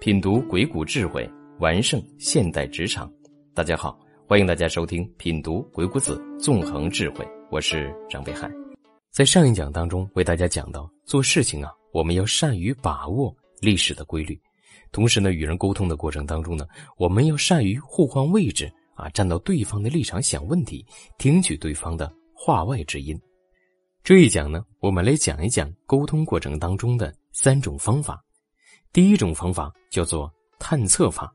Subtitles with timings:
[0.00, 3.12] 品读鬼谷智慧，完胜现代职场。
[3.52, 7.28] 大家好，欢迎大家收听《品读鬼谷子》，纵横智慧。
[7.50, 8.50] 我是张北海。
[9.10, 14.40] 在上一讲当中，为大家讲到做事情啊，我们要善于把握历史的规律，
[14.90, 20.82] 同时呢，与人沟通的过程当中呢，我们要善于互换位置啊，站到对方的立场想问题，
[21.18, 23.14] 听取对方的话外之音。
[24.02, 28.18] 这一讲呢，我们来讲一讲沟通过程当中的三种方法。
[28.92, 31.32] 第一种方法叫做探测法，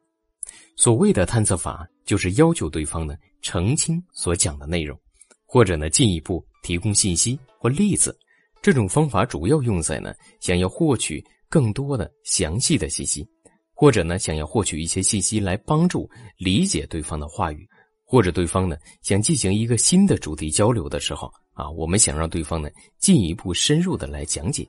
[0.76, 5.00] 所谓的探测法，就是要求对方呢澄清所讲的内容，
[5.46, 8.18] 或者呢进一步提供信息或例子。
[8.62, 13.26] 这种方法主要用在呢想要获取更多的详细的信息，
[13.74, 17.66] 或者呢想要获取一些信息来帮助理解对方的话语，
[18.04, 24.68] 或者对方呢想进行一个新的主题交流的时候啊，我们想让对方呢进一步深入的来讲解。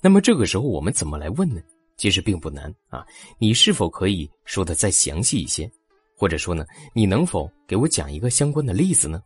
[0.00, 1.60] 那么这个时候我们怎么来问呢？
[2.02, 3.06] 其实并不难啊，
[3.38, 5.70] 你是否可以说的再详细一些，
[6.16, 9.22] 或者说呢，你能否给我讲一个相关的例子呢？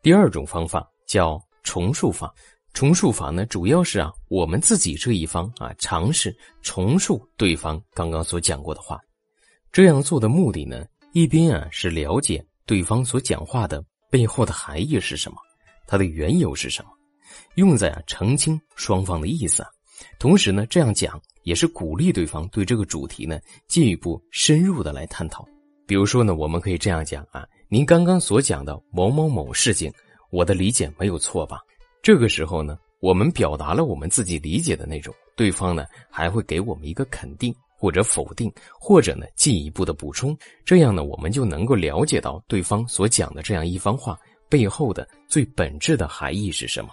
[0.00, 2.34] 第二种方法叫重述法，
[2.72, 8.98] 重述法呢，主要是啊，我们自己这一方啊，尝试重述对方刚刚所讲过的话。
[9.70, 15.36] 这样做的目的呢，一边啊是了解对方所讲话的背后的含义是什么，
[15.86, 16.90] 它的缘由是什么，
[17.56, 19.62] 用在啊澄清双方的意思。
[20.18, 21.20] 同时呢，这样讲。
[21.44, 23.38] 也是鼓励对方对这个主题呢
[23.68, 25.46] 进一步深入的来探讨。
[25.86, 29.92] 比如说呢，我们可以这样讲啊：您刚刚所讲的某某某事情，
[30.30, 31.58] 我的理解没有错吧？
[32.02, 40.34] 这个时候呢，我们表达了我们自己理解的内容，对方呢还会给我们一个肯定或者否定，或者呢进一步的补充。
[40.64, 46.88] 这样呢，我们就能够了解到对方所讲的这样一番话背后的最本质的含义是什么。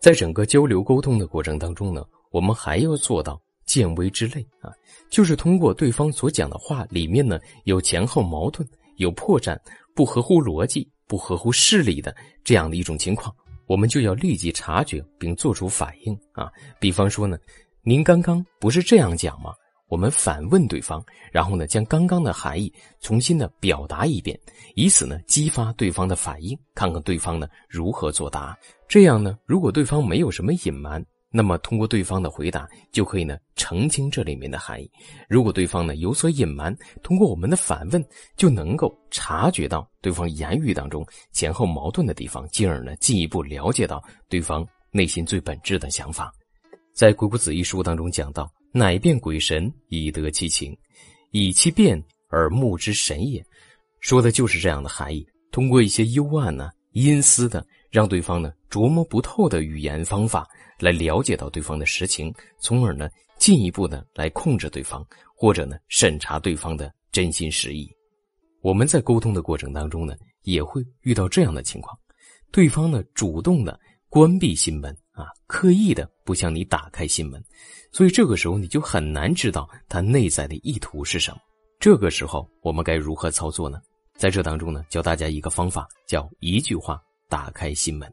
[0.00, 3.40] 在整个交流沟通的过程当中呢，我们还要做到。
[3.68, 4.72] 见微知类啊，
[5.10, 9.54] 就是通过对方所讲的话里面呢有前后矛盾、有破绽、
[9.94, 13.30] 不合乎逻辑、不合乎事理的这样的一种情况，
[13.66, 16.50] 我们就要立即察觉并做出反应啊。
[16.80, 17.36] 比方说呢，
[17.82, 19.52] 您刚刚不是这样讲吗？
[19.88, 24.40] 我们反问对方，然后呢将刚刚的含义重新的表达一遍，
[24.76, 28.56] 以此呢激发对方的反应，看看对方呢如何作答。
[28.88, 31.04] 这样呢，如果对方没有什么隐瞒。
[31.30, 34.90] 那么，通过对方的回答，就可以呢澄清这里面的含义。
[35.28, 38.02] 如果对方呢有所隐瞒，通过我们的反问，
[38.34, 46.32] 就能够察觉到对方言语当中前后矛盾的地方，进而呢进一步了解到对方内心最本质的想法。
[46.94, 50.74] 在《鬼谷子》一书当中讲到：“乃变鬼神以得其情，
[51.30, 53.44] 以其变而目之神也。”
[54.00, 55.26] 说的就是这样的含义。
[55.52, 60.48] 通过一些幽暗呢、阴私的，让对方呢琢磨不透的语言方法。
[60.78, 63.08] 来了解到对方的实情，从而呢
[63.38, 67.88] 进一步的来控制对方，或者呢审查对方的真心实意。
[68.60, 71.96] 我们在沟通的过程当中呢，也会遇到这样的情况：
[72.50, 73.78] 对方呢主动的
[74.08, 77.42] 关闭心门啊，刻意的不向你打开心门，
[77.92, 81.38] 所以这个时候你就很难知道他内在的意图是什么。
[81.78, 83.80] 这个时候我们该如何操作呢？
[84.16, 88.12] 在这当中呢，教大家一个方法，叫一句话打开心门。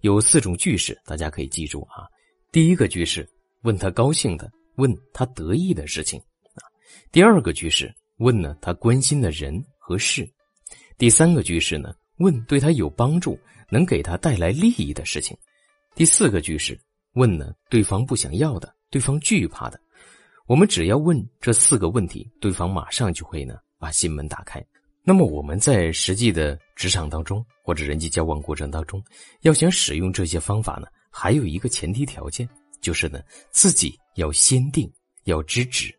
[0.00, 2.06] 有四种句式，大家可以记住啊。
[2.52, 3.28] 第一个句式，
[3.62, 6.18] 问他高兴的，问他得意的事情
[6.54, 6.64] 啊。
[7.12, 10.28] 第二个句式，问呢他关心的人和事。
[10.98, 13.38] 第三个句式呢，问对他有帮助、
[13.68, 15.36] 能给他带来利益的事情。
[15.94, 16.78] 第四个句式，
[17.12, 19.80] 问呢对方不想要的、对方惧怕的。
[20.46, 24.64] 我们只要问这四个问题，对方马上就会呢把心门打开。
[25.02, 29.02] 那么我们在实际的职场当中或者人际交往过程当中，
[29.40, 32.48] 要想使用这些方法呢，还有一个前提条件，
[32.82, 34.90] 就是呢自己要先定，
[35.24, 35.92] 要知止，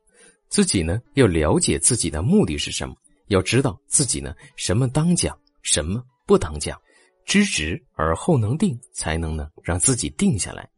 [0.50, 2.96] 自己呢要了解自己的目的是什么，
[3.28, 6.80] 要知道自己呢什么当讲，什么不当讲，
[7.26, 10.70] 知止而后能定，才能呢让自己定下来，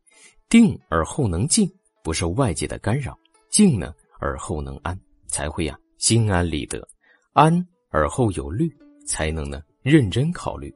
[0.48, 1.70] 定而后能静，
[2.04, 3.18] 不受外界的干扰，
[3.52, 4.98] 静呢而后能安，
[5.28, 6.88] 才会呀心安理得，
[7.34, 7.68] 安。
[7.94, 8.76] 而后有虑，
[9.06, 10.70] 才能呢认真考虑；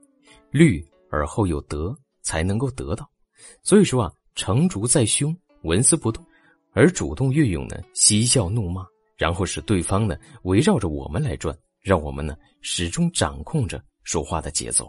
[0.52, 3.10] 虑而后有得，才能够得到。
[3.64, 6.24] 所以说啊，成竹在胸，纹丝不动；
[6.74, 8.86] 而主动运用呢，嬉笑怒骂，
[9.18, 14.88] 然后使对方呢围绕着我们来转，让我们呢始终掌控着说话的节奏。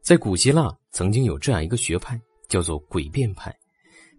[0.00, 3.52] 在古希腊曾经有这样一个学派，叫做诡辩派，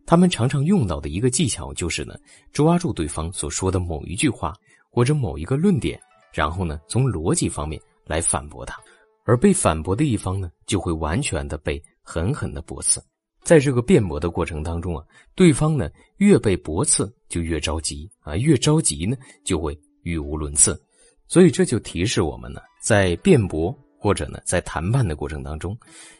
[0.06, 2.14] 他们常常用到的一个技巧就是呢，
[2.52, 4.54] 抓住对方所说的某一句话
[4.92, 5.98] 或者某一个论点。
[6.38, 8.80] 然后呢，从逻辑方面来反驳他，
[9.26, 13.02] 而被反驳的一方呢，就会完全的被狠狠的驳斥。
[13.42, 15.04] 在这个辩驳的过程当中啊，
[15.34, 20.80] 对方呢越被驳斥就越着急啊，越着急呢就会语无伦次。
[21.28, 25.76] 所以这就提示我们呢，在辩驳或者呢在谈判的过程当中，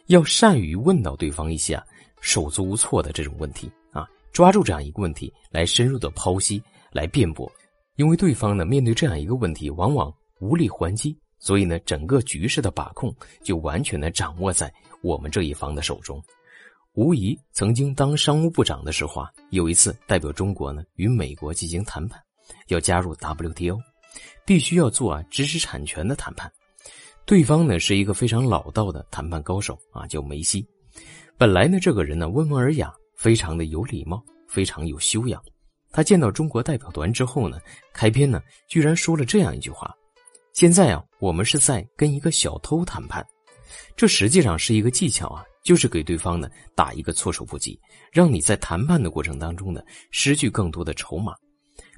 [0.06, 1.84] 要善于问到对方一些啊
[2.20, 6.60] 手足无措的这种问题啊，抓住这样一个问题来深入的剖析
[6.90, 7.48] 来辩驳，
[7.98, 13.12] 因为对方呢面对这样一个问题往往无力还击，所以呢整个局势的把控
[13.42, 14.72] 就完全的掌握在
[15.02, 16.22] 我们这一方的手中。
[16.94, 22.22] 吴仪曾经当商务部长的时候啊，有一次代表中国呢与美国进行谈判，
[22.68, 23.78] 要加入 WTO。
[24.44, 26.50] 必须要做啊知识产权的谈判，
[27.26, 30.66] 对方呢是一个非常老道的谈判高手啊，叫梅西。
[31.36, 35.42] 本来呢这个人呢温文尔雅，非常的有礼貌，非常有修养。
[35.90, 37.58] 他见到中国代表团之后呢，
[37.92, 39.94] 开篇呢居然说了这样一句话
[40.52, 43.26] ：“现在啊，我们是在跟一个小偷谈判。”
[43.96, 47.78] 这实际上是一个技巧啊，就是给对方呢打一个措手不及，
[48.12, 51.34] 让你在谈判的过程当中呢失去更多的筹码。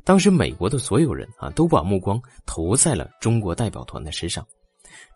[0.02, 4.46] 当时，美国的所有人啊，都把目光投在了中国代表团的身上。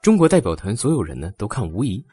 [0.03, 2.05] 中国代表团所有人呢，都看无疑。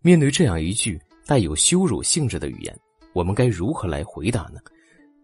[0.00, 2.78] 面对这样一句带有羞辱性质的语言，
[3.14, 4.60] 我们该如何来回答呢？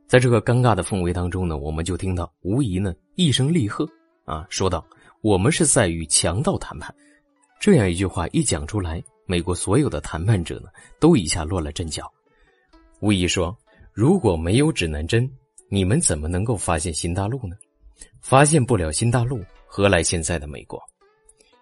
[0.07, 3.89] 在这个尴尬的氛围当中呢，我们就听到吴仪呢一声厉喝
[4.25, 4.87] 啊，说道
[5.23, 6.95] ：“我们是在与强盗谈判。”
[7.61, 10.69] 这样一句话一讲出来，美国所有的谈判者呢，
[11.01, 12.11] 都一下乱了阵脚。
[13.01, 13.57] 吴仪说
[13.93, 15.31] ：“如果没有指南针。”
[15.71, 17.57] 你们怎么能够发现新大陆呢？
[18.21, 20.81] 发现不了新大陆，何来现在的美国？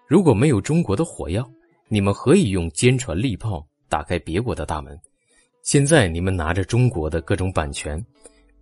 [0.05, 1.49] 如果没有中国的火药，
[1.87, 4.99] 你们何以用坚船利炮打开别国的大门？
[5.63, 8.05] 现在你们拿着中国的各种版权、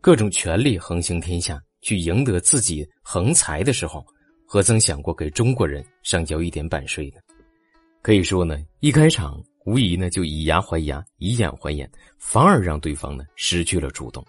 [0.01, 4.03] 各种权力横行天下，去赢得自己横财的时候，
[4.47, 7.17] 何曾想过给中国人上交一点版税呢？
[8.01, 11.87] 可以说呢，一开场无疑呢就以牙还牙，以眼还眼，
[12.17, 14.25] 反而让对方呢失去了主动。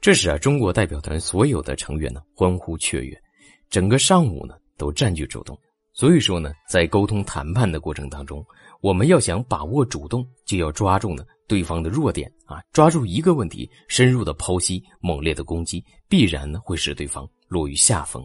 [0.00, 3.20] 这时啊，中国代表团所有的成员呢欢呼雀跃，
[3.68, 5.58] 整个上午呢都占据主动。
[5.98, 8.46] 所以说呢，在沟通谈判的过程当中，
[8.80, 18.24] 我们要想把握主动，就要抓住呢对方的弱点啊，抓住一个问题，深入的剖析，猛烈的攻击，必然呢会使对方落于下风。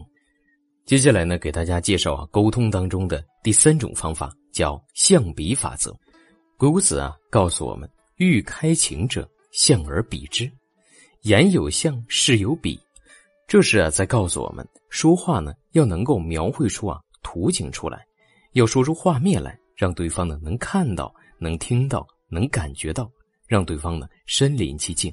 [0.86, 5.92] 接下来呢，给大家介绍啊沟通当中的第三种方法，叫象比法则。
[6.56, 10.48] 鬼谷子啊告诉我们：欲开情者，象而比之。
[11.22, 12.78] 言有象，事有比，
[13.48, 17.00] 这是啊，在告诉我们，说话呢要能够描绘出啊
[17.34, 18.06] 图景出来，
[18.52, 23.10] 要说出画面来，让对方呢能看到、能听到、能感觉到，
[23.48, 25.12] 让对方呢身临其境，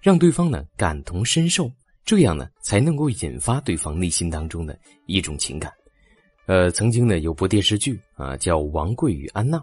[0.00, 1.70] 让对方呢感同身受，
[2.06, 5.70] 这样呢才能够引发对方内心当中的一种情感。
[6.46, 9.58] 呃，曾经呢有部电视剧啊叫《王贵与安娜》，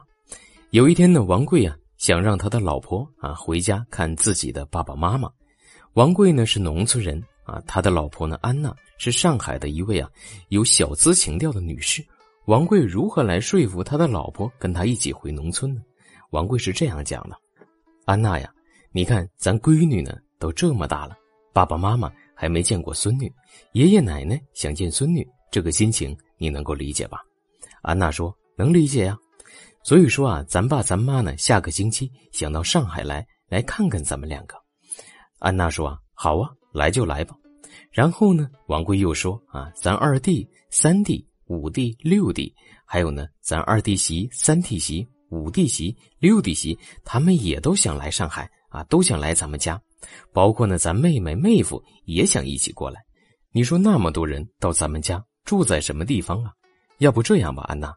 [0.69, 5.27] 有一天呢，王贵啊想让他的老婆啊回家看自己的爸爸妈妈。
[5.93, 10.09] 王贵呢是农村人啊，他的老婆呢安娜是上海的一位啊
[10.49, 12.05] 有小资情调的女士。
[12.45, 15.81] 王贵如何来说服他的老婆跟他一起回农村呢？
[16.31, 17.35] 王贵是这样讲的
[18.05, 18.51] ：“安娜呀，
[18.91, 21.15] 你看咱闺女呢都这么大了，
[21.53, 23.31] 爸爸妈妈还没见过孙女，
[23.71, 27.21] 爷爷奶奶想见孙女，这个心情你能够理解吧？”
[27.81, 29.17] 安娜说：“能理解呀。”
[29.83, 34.55] 所以说啊，咱爸咱妈呢下个星期想到上海来来看看咱们两个。
[35.39, 37.35] 安娜说：“啊，好啊，来就来吧。”
[37.91, 42.53] 然后呢，王贵又说：“啊，咱二弟、三弟、五弟、六弟，
[42.85, 49.81] 还有呢，咱二弟媳、三弟媳、五弟媳、六弟媳，他们也都想来上海啊，都想来咱们家。
[50.33, 53.01] 包括呢，咱妹妹、妹夫也想一起过来。
[53.51, 56.51] 你说那么多人到咱们家住在什么地方啊？
[56.99, 57.93] 要不这样吧，安娜，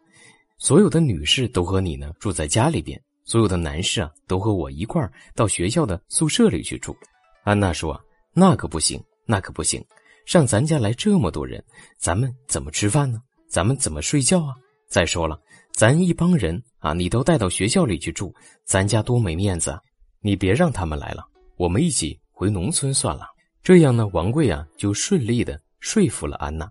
[0.58, 6.96] 所有的女士都和你呢住在家里边，所有的男士啊都和我一块儿到学校的宿舍里去住。”
[7.44, 8.00] 安娜说
[8.38, 9.84] ：“那可不行，那可不行！
[10.24, 11.60] 上咱家来这么多人，
[11.98, 13.20] 咱们怎么吃饭呢？
[13.50, 14.54] 咱们怎么睡觉啊？
[14.88, 15.36] 再说了，
[15.72, 18.32] 咱一帮人啊，你都带到学校里去住，
[18.64, 19.80] 咱家多没面子啊！
[20.20, 21.26] 你别让他们来了，
[21.56, 23.26] 我们一起回农村算了。
[23.60, 26.70] 这样呢，王贵啊就顺利的说服了安娜。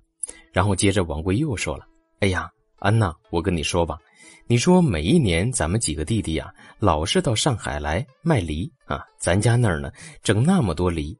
[0.54, 1.86] 然后接着王贵又说了
[2.22, 3.98] ：‘哎呀，安娜，我跟你说吧。’”
[4.50, 9.92] 你说每一年咱们几个弟弟呀，老是到上海来卖梨啊，咱家那儿呢
[10.24, 11.18] 整那么多梨。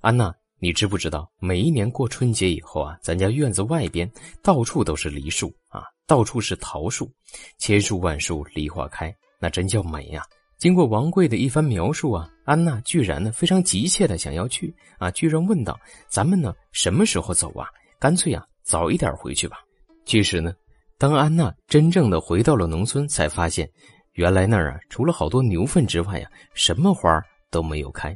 [0.00, 4.10] 安娜，你知不知道每一年过春节以后啊，咱家院子外边
[4.42, 7.10] 到处都是梨树啊，到处是桃树，
[7.58, 10.22] 千树万树梨花开，那真叫美呀。
[10.56, 15.78] 经过王贵的一番描述啊，安娜居然呢非常急切的想要去啊，居然问道
[16.08, 17.68] ：“咱们呢什么时候走啊？
[17.98, 19.58] 干脆呀早一点回去吧。”
[20.06, 20.52] 其实呢。
[20.96, 23.66] 当安娜真正的回到了农村，才发现，
[24.12, 28.14] 原来那儿啊，除了好多牛粪之外呀，什么花都没有开。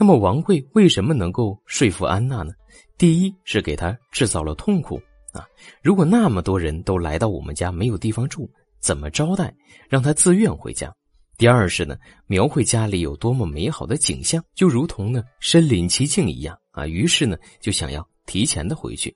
[0.00, 2.54] 那么王贵为什么能够说服安娜呢？
[2.96, 4.98] 第一是给她制造了痛苦
[5.34, 5.46] 啊！
[5.82, 9.54] 如果那么多人都来到我们家没有地方住，怎么招待？
[9.90, 10.90] 让她自愿回家。
[11.36, 16.86] 第二是呢，描绘家里有多么美好的景象，就如同呢身临其境一样啊。
[16.86, 19.14] 于是呢，就想要提前的回去。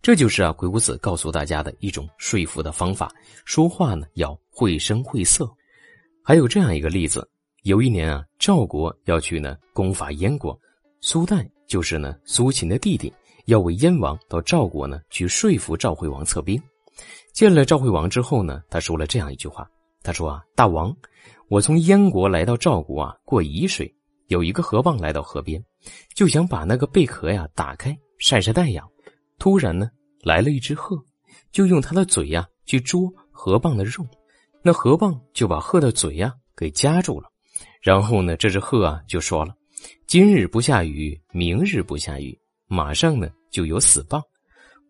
[0.00, 3.12] 这就是啊，鬼谷子告诉大家的一种说服的方法。
[3.44, 5.52] 说话呢要绘声绘色。
[6.22, 7.28] 还有这样一个例子：
[7.64, 10.58] 有一年啊，赵国要去呢攻伐燕国，
[11.02, 13.12] 苏代就是呢苏秦的弟弟，
[13.44, 16.60] 要为燕王到赵国呢去说服赵惠王撤兵。
[17.34, 19.70] 见了赵惠王之后呢，他说了这样一句话
[20.02, 20.94] ：“他说啊，大王，
[21.48, 23.94] 我从燕国来到赵国啊，过沂水，
[24.28, 25.62] 有一个河蚌来到河边，
[26.14, 28.88] 就想把那个贝壳呀打开晒晒太阳。”
[29.38, 29.90] 突然呢，
[30.22, 30.96] 来了一只鹤，
[31.52, 34.02] 就用它的嘴呀去捉河蚌的肉，
[34.62, 37.30] 那河蚌就把鹤的嘴呀给夹住了。
[37.80, 39.54] 然后呢，这只鹤啊就说了
[40.06, 44.22] ：“今日不下雨，明日不下雨，马上呢就有死蚌。”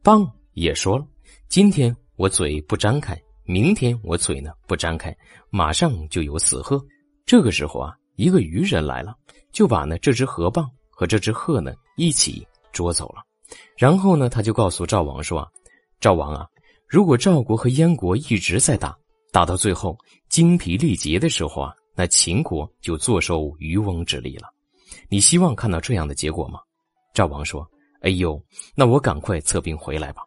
[0.03, 1.07] 蚌也说了
[1.49, 5.17] ：“今天我嘴不张开，明天我嘴呢不张开，
[5.50, 6.83] 马上就有死鹤。”
[7.27, 9.15] 这个时候啊，一个渔人来了，
[9.53, 13.23] 就把呢这只河蚌和这只鹤呢一起捉走了。
[13.77, 15.47] 然后呢，他就告诉赵王说：“啊
[16.00, 16.47] 赵王啊，
[16.89, 18.97] 如果赵国和燕国一直在打，
[19.33, 19.97] 打到最后
[20.29, 24.49] 精疲力竭的时候啊，那秦国就坐收渔翁之利了。
[25.11, 26.59] 你希望看到这样的结果吗？”
[27.12, 28.42] 赵王说：“哎呦，
[28.75, 30.23] 那我赶快策兵回来吧。”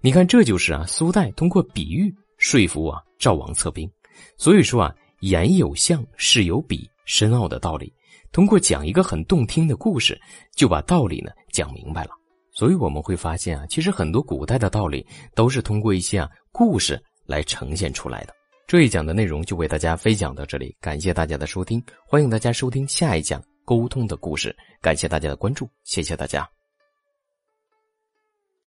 [0.00, 3.90] 你看，这就是啊，苏代通过比喻说服啊赵王策兵。
[4.36, 7.92] 所以说啊，言有象，事有比，深奥的道理，
[8.30, 10.16] 通过讲一个很动听的故事，
[10.54, 12.10] 就把道理呢讲明白了。
[12.52, 18.34] 所以我们会发现啊，其实很多古代的道理都是通过一些啊故事来呈现出来的。
[18.70, 24.56] 这一讲的内容就为大家分享到这里，感谢大家的收听，欢迎大家收听下一讲沟通的故事。
[24.80, 26.48] 感谢大家的关注，谢谢大家。